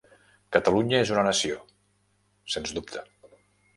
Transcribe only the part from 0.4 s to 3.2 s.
Catalunya és una nació, sens dubte.